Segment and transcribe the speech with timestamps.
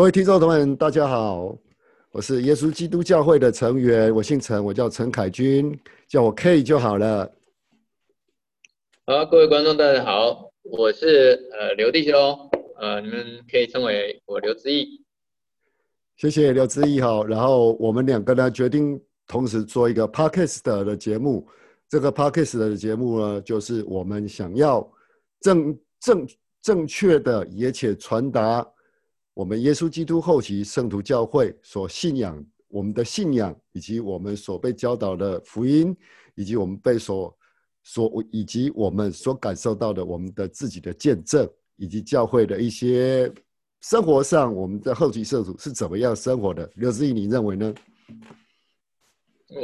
[0.00, 1.54] 各位听众朋友们，大家好，
[2.10, 7.30] 我是耶稣基督教会的成员，我姓陈，我叫陈凯军，叫我 K 就好了。
[9.04, 12.14] 好，各位观众大家好，我是呃刘弟兄，
[12.78, 15.04] 呃你们可以称为我刘志毅。
[16.16, 21.46] 谢谢刘志毅哈，然后我们两个呢决定同时做一个 Podcast 的节目，
[21.90, 24.90] 这个 Podcast 的节目呢，就是我们想要
[25.42, 26.26] 正正
[26.62, 28.66] 正确的也且传达。
[29.40, 35.96] 我们耶稣基督后期圣徒教会所信仰，我们的信仰，以及我们所被教导的福音，
[36.34, 37.34] 以及我们被所
[37.82, 43.32] 所以及我们所感受到的我们的自己的见证，以及教会的一些
[43.80, 46.70] 生活上，我们的后期圣徒是怎么样生活的？
[46.76, 47.74] 刘志毅，你认为呢？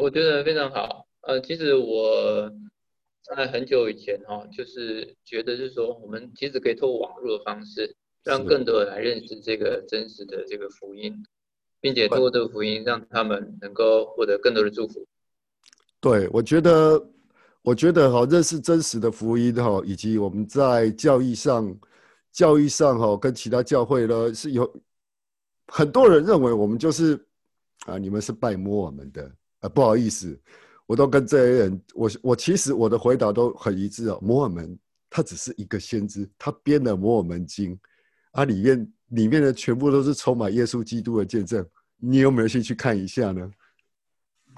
[0.00, 1.06] 我觉得非常好。
[1.28, 2.50] 呃，其实我
[3.36, 7.94] 在很久以前哈，就是觉得是说，我们其实可以透过网络的方式。
[8.26, 11.14] 让更多人来认识这个真实的这个福音，
[11.80, 15.06] 并且通过这个福音，让他们能够获得更多的祝福。
[16.00, 17.00] 对，我觉得，
[17.62, 21.72] 我觉得哈，认识真实的福音哈，以及我们在教育上，
[22.32, 24.82] 教育上哈，跟其他教会呢是有
[25.68, 27.16] 很多人认为我们就是
[27.86, 30.36] 啊，你们是拜摩尔门的啊，不好意思，
[30.86, 34.76] 我都跟这些人，我我其实我的回答都很一致哦，摩尔门
[35.08, 37.78] 他只是一个先知，他编了摩尔门经。
[38.36, 43.50] 它里面里面的全部都是充满耶稣基督的见证，你有没有兴趣看一下呢？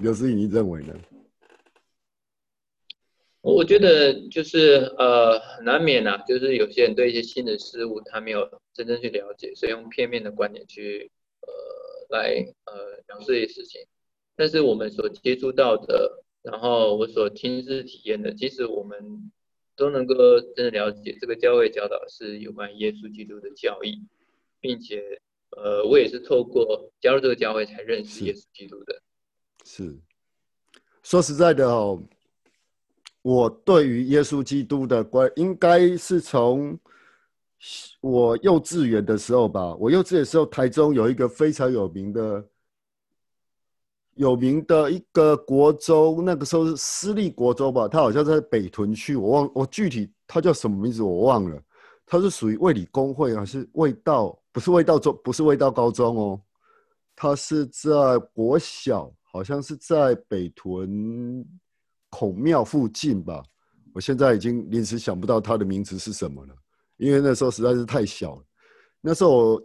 [0.00, 0.92] 刘思颖，你认为呢？
[3.40, 11.08] 我觉得就是呃，难免啊，就是有些人对一些新的事物他没有真正去了解，所以用片面的观点去
[11.42, 12.34] 呃来
[12.64, 12.74] 呃
[13.06, 13.80] 描述这些事情。
[14.34, 19.30] 但是我们所接触到的，然后我所亲自体验的，其实我们。
[19.78, 20.14] 都能够
[20.56, 24.04] 真的了解这个教会教导是有关耶稣基督的教义，
[24.60, 25.00] 并且，
[25.56, 29.00] 呃，我也是透过加入这个教会才认识耶稣基督的。
[29.64, 29.96] 是，
[31.04, 32.02] 说实在的哦，
[33.22, 36.76] 我对于耶稣基督的关，应该是从
[38.00, 39.74] 我幼稚园的时候吧。
[39.76, 42.44] 我幼稚园的时候，台中有一个非常有名的。
[44.18, 51.62] 有名的一个国州，那个时候是私立国州吧，它好像在北屯区，我忘我具体它叫什么名字我忘了，
[52.04, 54.36] 它是属于卫理公会还是卫道？
[54.50, 56.40] 不是卫道中，不是卫道高中哦，
[57.14, 61.46] 它是在国小，好像是在北屯
[62.10, 63.40] 孔庙附近吧。
[63.94, 66.54] 我现在已经临时想不到它的名字是什么了，
[66.96, 68.42] 因为那时候实在是太小了。
[69.00, 69.62] 那时候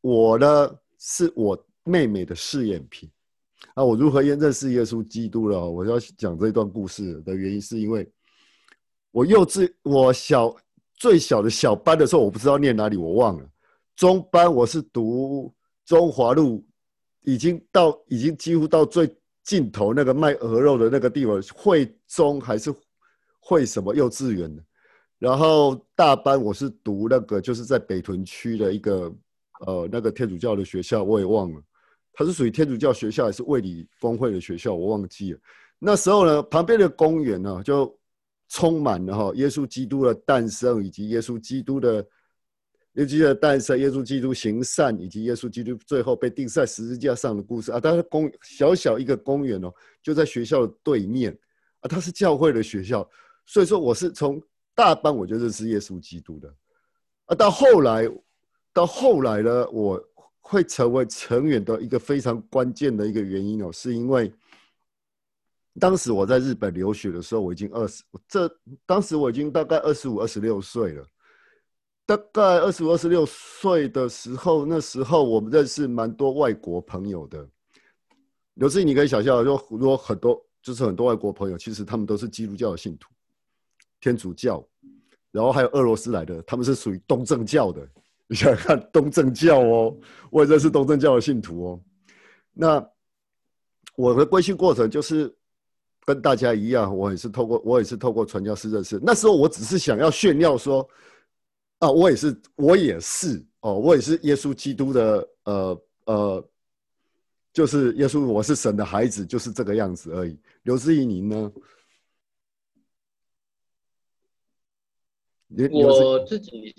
[0.00, 3.08] 我呢是我妹妹的试验品。
[3.74, 5.70] 啊，我如何认认识耶稣基督了？
[5.70, 8.06] 我要讲这段故事的原因，是因为
[9.10, 10.54] 我幼稚，我小
[10.94, 13.48] 最小的小班的时候，我不知道念哪里，我忘了。
[13.96, 15.52] 中班我是读
[15.84, 16.64] 中华路，
[17.22, 22.74] 已经到已经几乎到最尽头那个卖鹅肉的那个地方，会中还是
[23.40, 24.62] 会什么幼稚园的。
[25.18, 29.14] 然后大班我是读那个就是在北屯区的一个
[29.66, 31.62] 呃那个天主教的学校，我也忘了。
[32.14, 34.74] 它是属于天主教学校还是卫理公会的学校？
[34.74, 35.38] 我忘记了。
[35.78, 37.98] 那时候呢，旁边的公园呢，就
[38.48, 42.06] 充满了哈耶稣基督的诞生，以及耶稣基督的
[42.92, 47.80] 耶稣的诞生，耶稣基督行善，以及耶稣基督最后被钉在十字架上的故事啊。
[47.82, 49.72] 但是公小小一个公园哦，
[50.02, 51.36] 就在学校的对面
[51.80, 51.88] 啊。
[51.88, 53.08] 它是教会的学校，
[53.46, 54.38] 所以说我是从
[54.74, 56.54] 大班我就认识耶稣基督的
[57.24, 57.34] 啊。
[57.34, 58.06] 到后来，
[58.74, 59.98] 到后来呢，我。
[60.42, 64.30] 会成为成员的一个非常关键的一个原因哦，是因为
[65.80, 68.54] 当时我在日本留学的时候，我已经二十，这
[68.84, 71.06] 当时我已经大概二十五、二十六岁了。
[72.04, 77.48] 大概二十五、二十六岁的时候，那时候我们认识蛮多外国朋友的。
[78.54, 83.08] 刘志你可以想象，说如果很多就是很多外国朋友，其实他们都是基督教的信徒，
[84.00, 84.62] 天主教，
[85.30, 87.88] 然后还有俄罗斯来的，他们是属于东正教的。
[88.32, 89.94] 你 想看东正教哦，
[90.30, 91.80] 我也认识东正教的信徒哦。
[92.54, 92.90] 那
[93.94, 95.30] 我的归信过程就是
[96.06, 98.98] 跟大家一样，我也是透过我也是透过传教士认识。
[99.02, 100.88] 那时候我只是想要炫耀说，
[101.80, 106.48] 啊，我也是我也是哦，我也是耶稣基督的呃呃，
[107.52, 110.40] 就是耶稣，我是神的孩子，就是这个样子而已。
[110.62, 111.52] 刘志毅，您呢？
[115.70, 116.74] 我自己。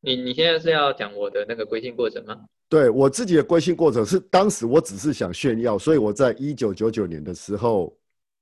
[0.00, 2.44] 你你现在是要讲我的那个归信过程吗？
[2.68, 7.96] 对我自己的归信过程是，当时我只是想炫耀，所以我在一九九九年的时候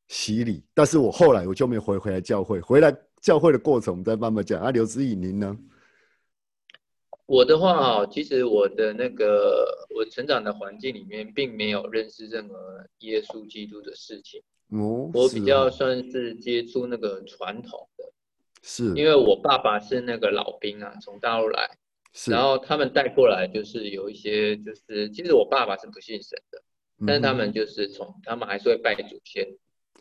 [0.09, 4.61] 洗礼，但是我后来我就没回回来教会，回来教会的过程我们再慢慢讲。
[4.61, 5.57] 啊，刘志毅您呢？
[7.27, 12.55] 我的话啊，其实我的那个我成长的环境里面，并没有认识任何
[12.99, 14.41] 耶稣基督的事情。
[14.71, 18.05] 哦，我比较算是接触那个传统的，
[18.69, 21.71] 是，因为我爸爸是那个老兵啊，从大陆来，
[22.13, 26.61] 是，然后他们带过来就是有一些就是，其实我爸爸是不信神的，
[27.07, 29.47] 但是他们就是从他们还是会拜祖先，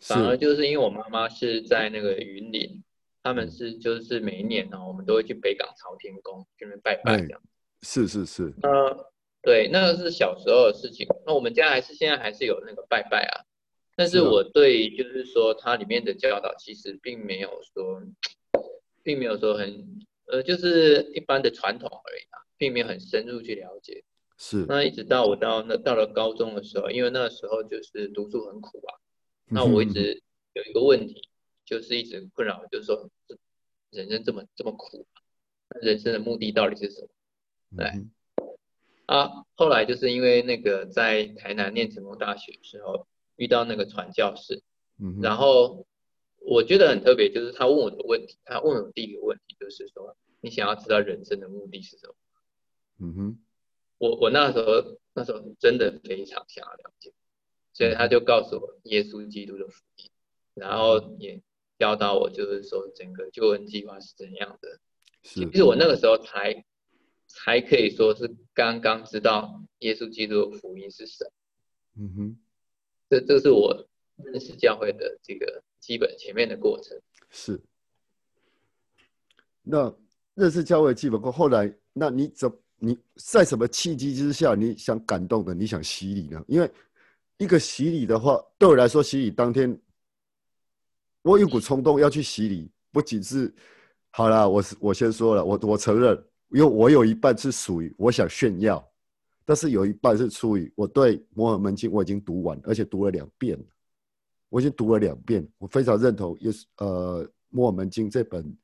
[0.02, 2.82] 反而就是因为我妈妈是在那个云林，
[3.22, 7.40] 他们是就是每一年呢、我们都会去北港朝天宫去那边拜拜哎这样。
[7.82, 11.06] 是是是，呃，对，那个是小时候的事情。
[11.24, 13.46] 那我们家还是现在还是有那个拜拜啊，
[13.94, 18.02] 但是我对就是说它里面的教导其实并没有说，
[19.06, 24.02] 并没有说很呃，就是一般的传统而已啊，并没有很深入去了解。
[24.36, 28.90] 是，那一直到我到那到了高中的时候，因为那个时候就是读书很苦啊，
[29.44, 30.20] 那嗯我一直
[30.54, 31.22] 有一个问题，
[31.64, 33.08] 就是一直困扰，就是说
[33.90, 35.22] 人生这么这么苦啊，
[35.68, 37.08] 那人生的目的到底是什么？
[37.76, 37.86] 对。
[37.86, 38.10] 嗯
[39.06, 43.06] 啊，后来就是因为那个在台南念成功大学的时候
[43.36, 44.64] 遇到那个传教士，
[44.98, 45.86] 嗯然后
[46.48, 52.14] 我觉得很特别，就是他问我的问题，他问我第一个问题就是说，你想要知道人生的目的是什么？
[52.98, 53.38] 嗯哼，
[53.98, 57.12] 我我那时候那时候真的非常想要了解，
[57.72, 60.10] 所以他就告诉我耶稣基督的福音，
[60.54, 61.42] 然后也
[61.78, 64.80] 教导我就是说整个救恩计划是怎样的。
[65.22, 66.64] 是其实我那个时候才
[67.26, 71.30] 才可以说是刚刚知道耶稣基督的福音是什么。
[71.98, 72.38] 嗯哼，
[73.10, 77.00] 这这是我认识教会的这个基本前面的过程。
[77.30, 77.60] 是。
[79.62, 79.94] 那
[80.34, 86.44] 认识教会基本功，后来那你怎你在什么契机之下，你想感动的，你想洗礼呢？
[86.48, 86.68] 因为
[87.36, 89.80] 一个洗礼的话，对我来说，洗礼当天，
[91.22, 93.54] 我有股冲动要去洗礼，不仅是
[94.10, 96.16] 好啦，我是我先说了，我我承认，
[96.48, 98.84] 因为我有一半是属于我想炫耀，
[99.44, 103.64] 但是有一半是出于我对摩尔门经我已经读完，而且读了两遍了，
[104.56, 108.56] 我已经读了两遍，我非常认同耶稣呃摩尔门经这本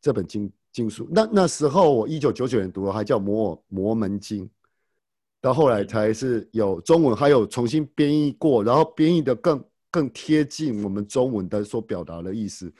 [0.00, 1.08] 这本经经书。
[1.08, 4.50] 那那时候我一九九九年读了还叫摩尔摩门经，
[5.40, 12.72] 到后来才是有中文，还有重新编译过，然后编译的更更贴近我们中文的所表达的意思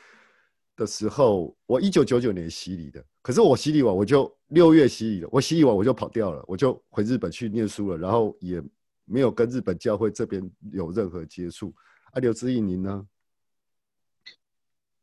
[0.74, 3.00] 的时候，我一九九九年洗礼的。
[3.22, 8.60] 可是我洗礼完，我就六月洗礼了，我洗礼完我就跑掉了，我就回日本去念书了，然后也
[9.04, 11.72] 没有跟日本教会这边有任何接触。
[12.16, 13.06] 啊，刘志毅您呢？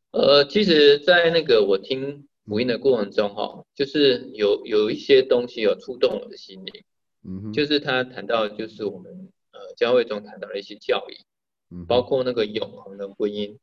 [0.10, 6.84] 呃，其实，在那个我听福音的过程中，哈，就是有有一些东西有触动我的心灵，
[7.24, 11.24] 嗯哼，就是他谈到，就是我们呃教会中谈到的一些教义，
[11.70, 13.60] 嗯包括那个永恒的婚姻，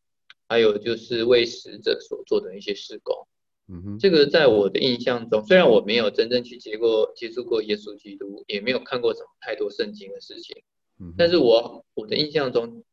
[0.46, 3.26] 还有就是为死者所做的一些事工。
[3.66, 10.62] 嗯哼，这个在我的印象中，虽然我没有真正去接过接触过耶稣基督，也没有看过什么太多圣经的事情，
[11.00, 12.84] 嗯但是我我的印象中，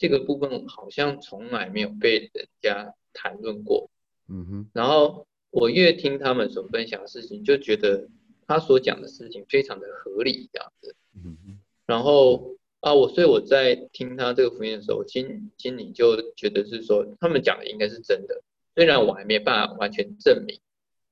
[0.00, 3.90] 这个部分好像从来没有被人家谈论过。
[4.28, 8.08] 嗯哼，然后我越听他们所分享的事情，就觉得
[8.46, 10.96] 他所讲的事情非常的合理这样子。
[11.14, 18.42] 嗯哼，然后啊，我所以我在听他这个福音的时候，我心心里就觉得是说，他们讲的应该是真的，
[18.74, 20.58] 虽然我还没办法完全证明。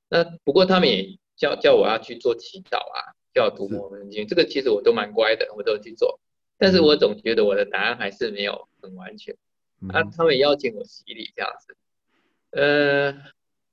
[0.09, 6.19] 那不过他们也叫叫我要去做祈祷啊，叫我读是摩门经，这个其实我都蛮乖的，我都去做。
[6.57, 9.35] 但是我总觉得我的答案还是没有很完全。
[9.89, 11.77] 啊，他们邀请我洗礼这样子。
[12.51, 13.13] 呃，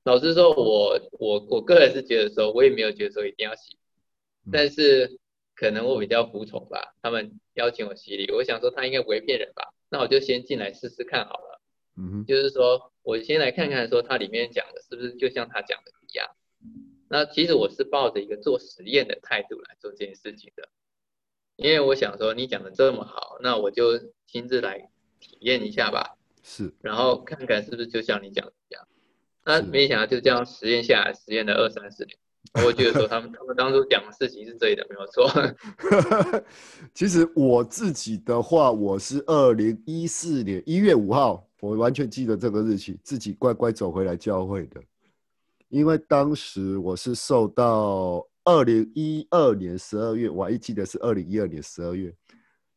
[0.03, 3.77] 老实说我，我我个人是觉得说，我也没有觉得说一定要洗，
[4.45, 5.19] 嗯但是
[5.55, 6.95] 可能我比较服从吧。
[7.01, 11.61] 他们邀请我洗礼，我想说他应该不会骗人吧，那我就先进来试试看好了。
[11.97, 16.29] 嗯哼，就是说我先来看看说它里面讲的是不是就像他讲的一样。
[17.09, 20.69] 那其实我是抱着一个做实验的态度来做这件事情的，
[21.55, 26.15] 因为我想说你讲的这么好，那我就亲自来体验一下吧。
[26.43, 28.87] 是，然后看看是不是就像你讲的一样。
[29.45, 32.17] 那没想到就这样实验下来，实验了二三十年，
[32.65, 35.29] 我觉得说他们他们当初讲的事情是对的，没有错。
[36.93, 44.81] 其实我自己的话，我是二零一四年一月五号，我完全记得这个日期，自己乖乖走回来教会的。
[45.69, 52.13] 因为当时我是受到二零一二年十二月，我还记得是二零一二年十二月，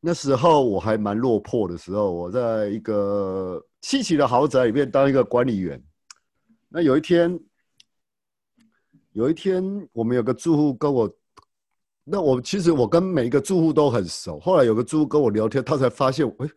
[0.00, 5.82] 那时候我还蛮落魄的时候，我在一个七期的豪宅里面当一个管理员。
[6.70, 7.38] 那有一天，
[9.12, 11.12] 有一天我们有个住户跟我，
[12.02, 14.40] 那我其实我跟每一个住户都很熟。
[14.40, 16.48] 后来有个住户跟我聊天，他才发现，哎，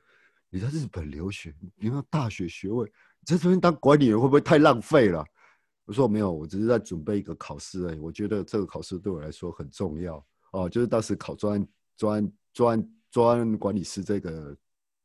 [0.49, 5.25] 你在日本留学，你有大学学位，你在这边当管理员会不会太浪费了？
[5.85, 7.99] 我说没有，我只是在准备一个考试而已。
[7.99, 14.57] 我觉得这个考试对我来说很重要哦，就是当时考专专专专管理师这个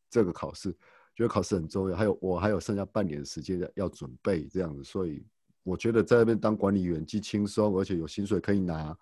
[0.09, 0.73] 这个考试，
[1.15, 1.95] 觉得考试很重要。
[1.95, 5.23] 还有我还有剩下半年的时间要准备这样子，所以
[5.63, 8.97] 我觉得在那边当管理员既轻松，而且有薪水可以拿，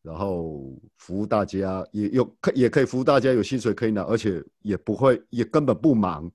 [0.00, 6.32] 然后服务大家也有可也可以服务大家，有薪水可以拿，而且也不会也根本不忙，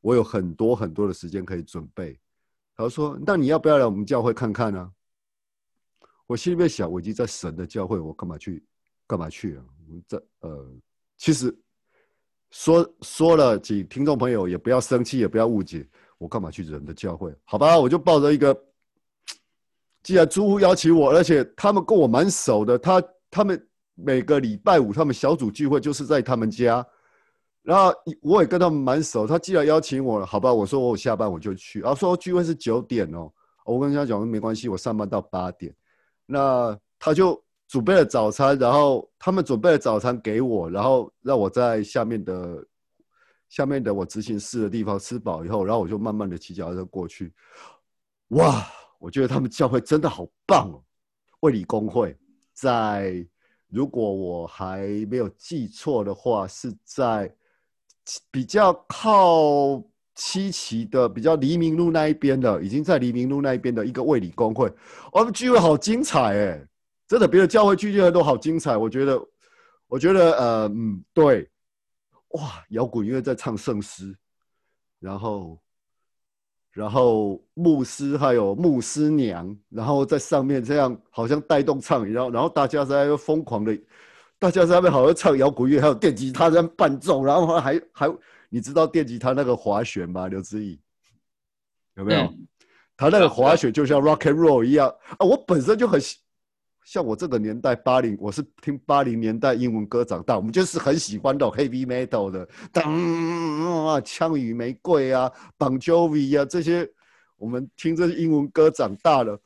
[0.00, 2.18] 我有很多很多的时间可以准备。
[2.74, 4.90] 他说：“那你要不要来我们教会看看呢？”
[6.28, 8.64] 我心里面想，我已经在神的教会，我干嘛去？
[9.06, 9.64] 干嘛去啊？
[9.88, 10.70] 我在呃，
[11.18, 11.54] 其实
[12.50, 17.34] 说说了，请听众朋友也不要生气，也不要误解，我干嘛去人的教会？
[17.44, 18.58] 好吧，我就抱着一个，
[20.02, 26.86] 既然租户邀请我，而且他们跟我蛮熟的，他他们每个礼拜五他们小组聚会就是在他们家。
[27.62, 31.80] 然后我也跟他们蛮熟，他既然邀请我了，好吧，我说我下班我就去。
[31.80, 33.30] 然后说聚会是九点哦，
[33.66, 35.74] 我跟他讲没关系，我上班到八点。
[36.24, 42.66] 那他就准备了早餐，然后他们准备了早餐给我，然后让我在下面的
[43.48, 47.32] 下面的我执行室的地方吃饱以后，然后我就慢慢的骑脚踏车过去。
[48.28, 48.66] 哇，
[48.98, 50.82] 我觉得他们教会真的好棒哦！
[51.40, 52.16] 卫理公会
[52.54, 53.24] 在，
[53.68, 57.32] 如果我还没有记错的话，是在。
[58.30, 59.84] 比较靠
[60.14, 64.72] 七期的，比较黎明路那一边的，已经在黎明路那一边的一个卫理公会，
[65.12, 66.66] 我们聚会好精彩哎，
[67.08, 69.20] 真的，别的教会聚会都好精彩，我觉得，
[69.86, 71.50] 我觉得，呃，嗯，对，
[72.28, 74.14] 哇，摇滚乐在唱圣诗，
[75.00, 75.58] 然后，
[76.70, 83.76] 然后牧师还有牧师娘，然后在上面这样好像带动唱，然后，然后大家在疯狂的。
[84.40, 88.08] 大家在那边好像唱摇滚乐，还有电吉他在伴奏，然后还还，
[88.48, 90.28] 你知道电吉他那个滑弦吗？
[90.28, 90.78] 刘志毅
[91.96, 92.32] 有没有？
[92.96, 95.26] 他那个滑雪就像 rock and roll 一样啊！
[95.26, 96.00] 我本身就很
[96.90, 106.90] 像我这个年代八零，我是听八零年代英文歌长大，我们就是很喜欢的 heavy metal 的，当啊枪与玫瑰啊，Bon Jovi 啊这些，
[107.36, 109.38] 我们听这些英文歌长大了，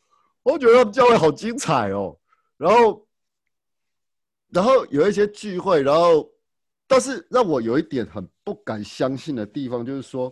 [0.44, 2.16] 我觉得他们教会好精彩哦，
[2.56, 3.04] 然后。
[4.50, 6.30] 然后有一些聚会，然后，
[6.87, 10.30] 但是让我有一点很不敢相信的地方，就是说，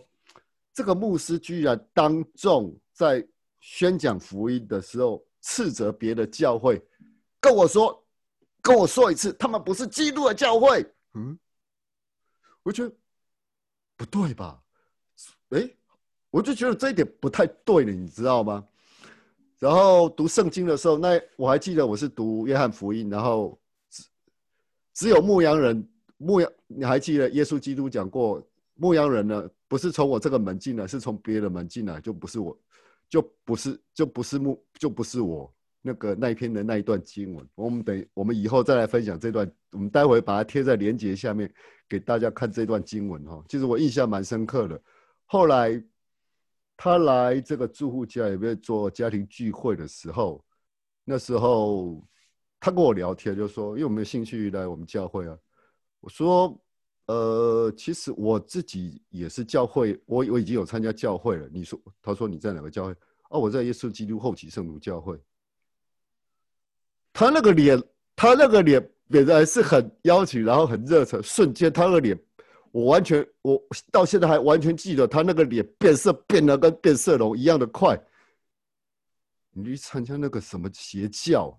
[0.71, 3.27] 这个牧师居然当众在
[3.59, 6.79] 宣讲福音的时候斥责别的教会，
[7.41, 8.01] 跟我说，
[8.61, 10.85] 跟我说一次，他们不是基督的教会。
[11.15, 11.37] 嗯，
[12.63, 12.95] 我觉得
[13.97, 14.61] 不对吧？
[15.49, 15.69] 哎，
[16.29, 18.65] 我就觉得这一点不太对了，你知道吗？
[19.59, 23.57] 然后读圣经的时候，那我还记得我是读约翰福音，然后。
[24.93, 28.45] 只有牧羊人，牧羊，你还记得耶稣基督讲过，
[28.75, 32.55] 牧羊人呢，不是从我这个门进来，是从别的门进来，就不是我，
[33.09, 37.47] 就不是，就不是牧，就不是我那个那一篇的那一段经文。
[37.55, 41.51] 我们等，我们以后再来分享这段，我们待会把它贴在连接下面
[41.87, 43.43] 给大家看这段经文哈。
[43.47, 44.81] 其实我印象蛮深刻的。
[45.25, 45.83] 后来
[46.77, 50.43] 他来这个住户家里面做家庭聚会的时候，
[51.03, 52.05] 那时候。
[52.63, 55.35] 他跟我聊天就说：“因为有没有兴趣来我们教会啊？”
[55.99, 56.55] 我说
[57.09, 62.95] ：“呃，其实我自己也是教会，我我已经有参加教会了。”你说，他说你在哪个教会？
[63.31, 65.19] 哦，我在耶稣基督后期圣徒教会。
[67.21, 67.79] 他那个脸，
[68.15, 72.19] 他那个脸本来是很邀请，然后很热忱，瞬间他那个脸，
[72.71, 77.95] 我完全，我到现在还完全记得他那个脸变色变得跟变色龙一样的快。
[79.51, 81.55] 你去参加那个什么邪教？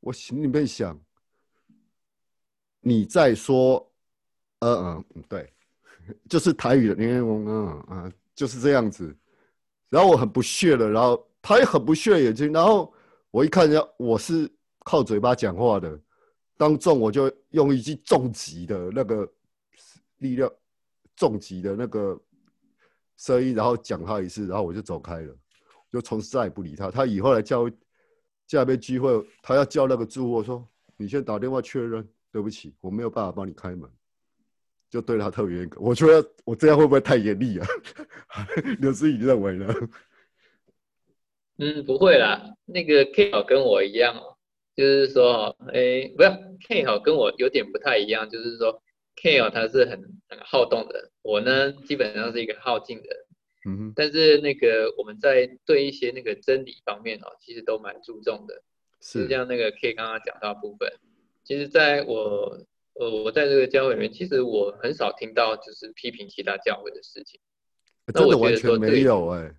[0.00, 1.00] 我心里面想，
[2.80, 3.88] 你在说，
[4.58, 5.48] 嗯嗯，对，
[6.28, 9.16] 就是台语的，你看，嗯嗯，就是这样子。
[9.90, 12.52] 然后我很不屑的，然后他也很不屑眼睛。
[12.52, 12.92] 然后
[13.34, 14.48] 我一看，人家我是
[14.84, 16.00] 靠嘴巴讲话的，
[16.56, 19.28] 当众我就用一句重击的那个
[20.18, 20.48] 力量，
[21.16, 22.16] 重击的那个
[23.16, 25.36] 声音，然后讲他一次，然后我就走开了，
[25.90, 26.92] 就从此再也不理他。
[26.92, 27.68] 他以后来叫。
[28.46, 33.90] 下边聚会，他要叫那个住户说：“你先打电话确认，对不起，我没有办法帮你开门。”
[34.90, 35.80] 就对他特别严格。
[35.80, 37.66] 我觉得我这样会不会太严厉啊？
[38.80, 39.74] 刘思怡认为呢？
[41.58, 42.54] 嗯，不会啦。
[42.64, 44.36] 那个 K 好跟我一样哦，
[44.74, 46.36] 就是说，哎，不要
[46.68, 48.82] K 好跟我有点不太一样，就是说
[49.16, 53.08] K 哦他是很很好动的，我呢基本上是一个好静的。
[53.66, 58.62] 嗯，但是那个我们在对一些那个真理方面哦，其实都蛮注重的。
[59.00, 60.90] 是像那个 K 刚刚讲到部分，
[61.44, 62.58] 其实在我
[62.94, 67.38] 呃我在这个教会里面，其实我很少听到就是批评其他教会的事情。
[68.12, 69.54] 真的完全没有哎。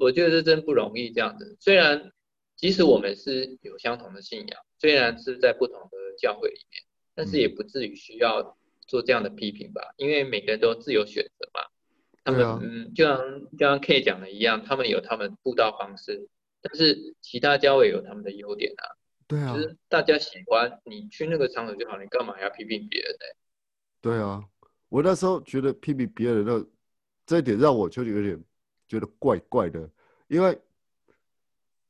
[0.00, 1.56] 我觉得这真不容易这样子。
[1.60, 2.12] 虽然
[2.56, 6.82] 即使我们是有相同的信仰，虽然是在不同的教会里面，
[7.14, 9.82] 但是也不至于需要做这样的批评吧？
[9.96, 11.60] 因为每个人都自由选择嘛。
[12.24, 13.18] 他们嗯，就像
[13.58, 16.28] 就像 K 讲的一样，他们有他们布道方式，
[16.60, 18.84] 但是其他教会有他们的优点啊。
[19.26, 23.26] 对啊，就是大家喜欢你去那个场所就好，你干嘛要批评别人呢？
[24.00, 24.44] 对啊，
[24.88, 26.64] 我那时候觉得批评别人的
[27.26, 28.40] 这一点让我就有点
[28.92, 29.88] 觉得怪怪的，
[30.28, 30.60] 因为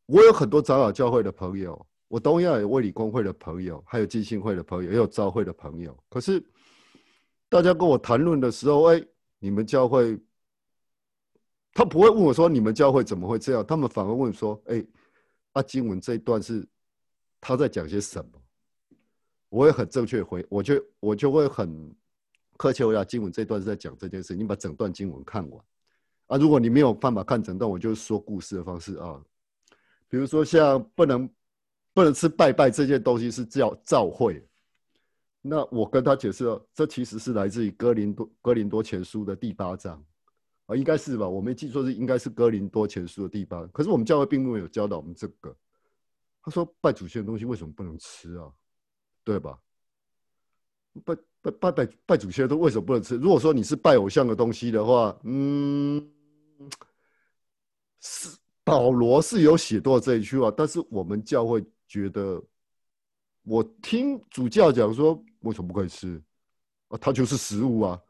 [0.07, 5.99] 我有很多长老教会的朋友，我东亚有卫理公会的朋友，还有基信会的朋友，也有召会的朋友。
[6.09, 6.41] 可是
[7.49, 9.05] 大家跟我谈论的时候，哎，
[9.41, 10.17] 你们教会，
[11.75, 14.87] 他不会问我说你们教会怎么会这样，他们反而问说，哎，
[15.55, 16.65] 啊经文这一段是。
[17.45, 18.41] 他在讲些什么？
[19.49, 21.93] 我也很正确回，我就我就会很
[22.57, 23.05] 苛求呀。
[23.05, 25.65] 经文这段是在讲这件事，你把整段经文看完
[26.33, 26.39] 啊。
[26.39, 29.21] 如果你没有办法看整段，我就是说故事的方式啊。
[30.09, 31.29] 比如说像不能
[31.93, 34.47] 不能吃拜拜这件东西是叫召会，
[35.41, 40.05] 那我跟他解释了，这其实是来自于哥林多哥林多前书的第八章
[40.67, 41.29] 啊，应该是吧？
[41.29, 43.67] 我没记错是应该是哥林多前书的第八。
[43.69, 45.55] 可是我们教会并没有教导我们这个。
[46.45, 48.51] 他说：“拜祖先的东西为什么不能吃啊？
[49.23, 49.57] 对吧？
[51.05, 53.17] 拜拜拜拜拜祖先都为什么不能吃？
[53.17, 56.05] 如果说你是拜偶像的东西的话，嗯，
[58.01, 62.43] 是 保罗是有写到这一句话，但是我们教会觉得，
[63.43, 66.23] 我听主教讲说，为什么不可以吃？
[66.89, 68.01] 啊，它就是食物啊！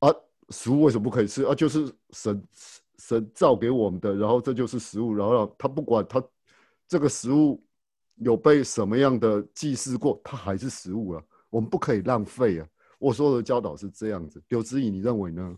[0.00, 0.08] 啊，
[0.50, 1.44] 食物为什么不可以吃？
[1.44, 2.42] 啊，就是神
[2.98, 6.22] 神造给我们的，然后这就是食物，然后他不管他
[6.86, 7.62] 这个食物。”
[8.20, 12.66] 有被什么样的祭祀过，它还是食物啊，我们不可以浪费啊。
[12.98, 15.56] 我说的教导是这样子，刘志毅，你认为呢？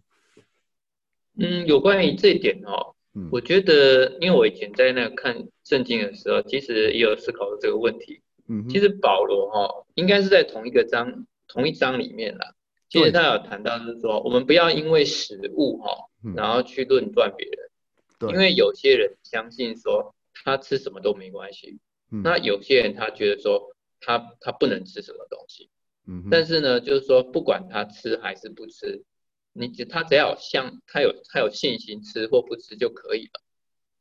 [1.39, 2.95] 嗯，有关于这一点哦，
[3.31, 8.21] 我觉得，因为我以前在那看圣经的时候，其实也有思考过这个问题。
[8.49, 12.55] 嗯，其实保罗哈，应该是在同一个章、同一章里面啦。
[12.89, 17.71] 其实他有谈到，就是说，我们不要因为食物哈，然后去论断别人。
[18.19, 18.33] 对。
[18.33, 21.79] 因为有些人相信说，他吃什么都没关系。
[22.25, 25.71] 那有些人他觉得说他他不能吃什么东西，
[26.09, 29.05] 嗯，但是呢，就是说不管他吃还是不吃，
[29.53, 33.41] 你只他只要像他有他有信心吃或不吃就可以了，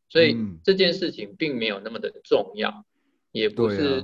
[0.10, 2.86] 所以这件事情并没有那么的重要，
[3.32, 4.04] 也不是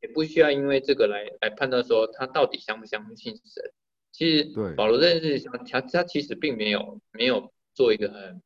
[0.00, 3.72] 也不需要因为这个来来判断说他到底相不相信神。
[4.12, 8.42] 其实保罗这件事情，他他其实并没有没有做一个很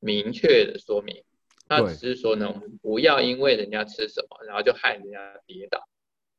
[0.00, 1.22] 明确的说明。
[1.66, 5.88] 他只是说呢，我们不要因为人家吃什么，然后就害人家跌倒。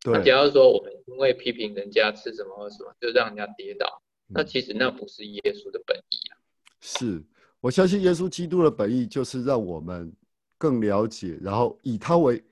[0.01, 0.23] 对。
[0.23, 6.38] 假如说我们因为批评人家吃什么什么，就让人家跌倒，那其实那不是耶稣的本意啊。
[6.81, 7.23] 是
[7.59, 10.11] 我相信耶稣基督的本意就是让我们
[10.57, 12.43] 更了解，然后以他为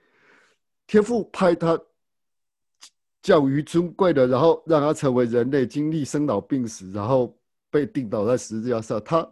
[0.87, 1.79] 天父派他
[3.21, 7.37] 教于尊贵的，然后让他成为人类经历生老病死，然后
[7.69, 9.01] 被钉倒在十字架上。
[9.03, 9.27] 他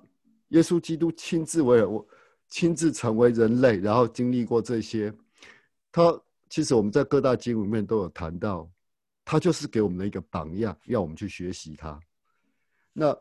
[0.49, 2.07] 耶稣基督亲自为我。
[2.53, 5.09] 亲自成为人类，然后经历过这些，
[5.89, 8.69] 他其实我们在各大经里面都有谈到，
[9.23, 11.97] 他就是给我们的一个榜样，要我们去学习他。
[12.93, 13.17] 那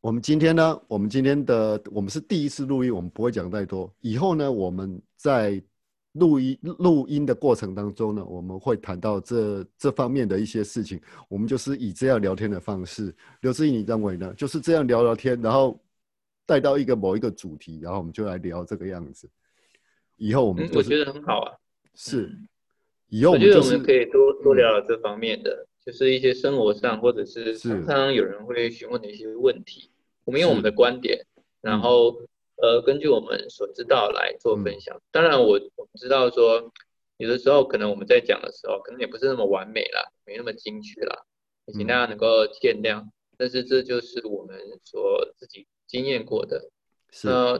[0.00, 0.80] 我们今天呢？
[0.88, 3.92] 我们今天的我们是第一次录音，我们不会讲太多。
[4.00, 5.62] 以后呢，我们在
[6.12, 11.00] 录音录音的过程当中呢，我们会谈到这这方面的一些事情。
[11.28, 13.14] 我们就是以这样聊天的方式。
[13.40, 14.32] 刘志毅，你认为呢？
[14.34, 15.80] 就是这样聊聊天，然后。
[16.46, 19.26] 带到一个某一个主题，然后我们就来聊这个样子。
[20.18, 21.56] 以后我们我觉得很好啊，
[21.94, 22.30] 是。
[23.08, 29.90] 以后我觉得我们可以多多聊聊这方面的，就是一些生活上或者是常常有人会询问的一些问题。
[30.24, 31.26] 我们用我们的观点，
[31.60, 32.22] 然后
[32.56, 35.00] 呃根据我们所知道来做分享。
[35.10, 36.72] 当然我我们知道说，
[37.18, 41.24] 有的时候可能我们在讲的时候，可能也不是那么完美啦，没那么精确啦，
[41.66, 43.04] 也请大家能够见谅。
[43.36, 45.66] 但是这就是我们所自己。
[45.86, 46.70] 经验过的，
[47.24, 47.58] 那我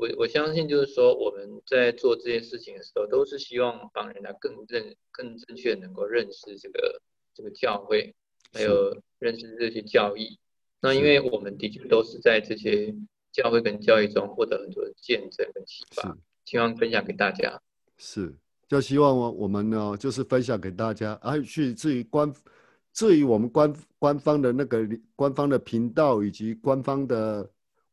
[0.00, 7.00] 我我相信就是说我们在做这件事情的时候，都是希望帮人家更认更正确能够认识这个
[7.38, 8.12] 这个教会，
[8.52, 10.36] 还有认识这些教义。
[10.80, 12.92] 那因为我们的确都是在这些
[13.30, 17.62] 教会跟教义中获得很多的见证跟启发，希望分享给大家。
[17.96, 18.34] 是，
[18.66, 22.34] 就希望我我们呢，就是分享给大家，而去至于官
[22.92, 27.48] 至于我们官官方的那个官方的频道以及官方的。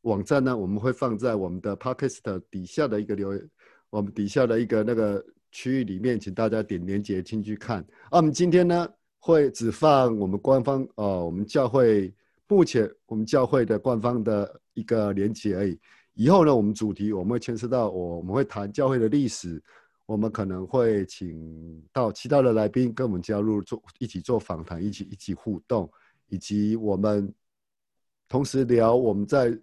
[0.06, 3.50] 网站呢，我们会放在我们的 podcast 底下的一个留言，
[3.90, 7.80] 我们底下的一个那个区域里面，请大家点连接进去看。
[8.12, 8.88] 啊，我们今天呢
[9.26, 12.14] 会只放我们官方哦，我们教会
[12.48, 15.80] 目前我们教会的官方的一个连接而已。
[16.14, 19.60] 以后呢，我们主题我们会牵涉到我我们会谈教会的历史，
[20.06, 25.92] 我们可能会请到其他的来宾跟我们加入做一起做访谈，一起一起互动，
[26.28, 27.34] 以及我们
[28.30, 29.58] 同时聊我们在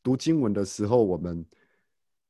[0.00, 1.44] 读经文的时候，我们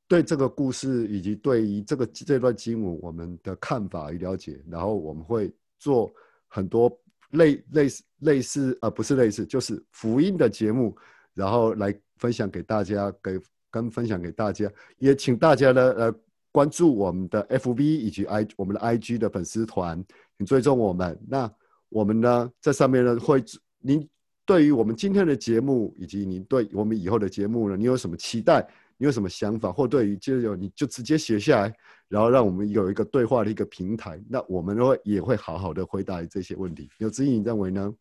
[0.09, 6.11] 对这个故事以及对于这个这段经文我们的看法与了解，然后我们会做
[6.49, 6.91] 很多
[7.31, 10.97] 类类似类似呃不是类似就是福音的节目，
[11.35, 13.41] 然后来分享给大家给。
[13.71, 16.15] 跟分享给大家，也请大家呢呃
[16.51, 20.03] 关注我们的 FB 以及 I 我们的 IG 的粉丝团，
[20.39, 21.21] 请追踪我们。
[21.29, 21.53] 那
[21.91, 23.45] 我们呢在上面呢会，
[23.79, 24.09] 您
[24.47, 28.67] 对于我们今天的节目以及您对我们以后的节目呢，你有什么期待？
[28.99, 29.73] 你有什么想法？
[29.73, 31.75] 或对于就有你就直接写下来，
[32.09, 34.21] 然后让我们有一个对话的一个平台。
[34.29, 36.91] 那我们会也会好好的回答这些问题。
[36.99, 37.95] 有指引，你认为呢？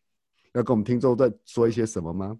[0.53, 2.35] 要跟我们听众再说一些什么吗？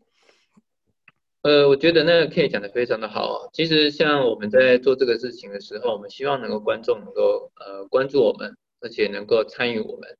[1.44, 3.48] 呃，我觉得那个可以讲的非常的好。
[3.54, 10.18] 其实像我们在做这个事情的时候，我们希望能够观众能够呃关注我们，而且能够参与我们。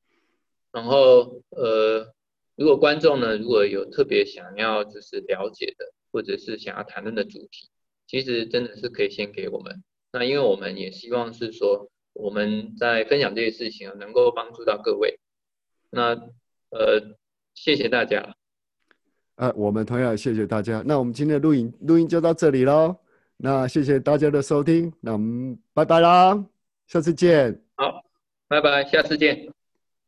[0.72, 2.14] 然后呃，
[2.56, 7.68] 如果观众呢如果有特别想要就是了解的，或者是想要谈论的主题，
[8.08, 9.84] 其实真的是可以先给我们。
[10.14, 15.20] 那因为我们也希望是说我们在分享这些事情能够帮助到各位。
[15.90, 16.16] 那
[16.70, 17.16] 呃，
[17.54, 18.36] 谢谢大家。
[19.36, 20.82] 呃，我们同样谢谢大家。
[20.86, 22.96] 那我们今天的录影录音就到这里喽。
[23.38, 26.44] 那谢谢大家的收听，那我们拜拜啦，
[26.88, 27.62] 下次见。
[27.76, 28.04] 好，
[28.48, 29.57] 拜拜，下次见。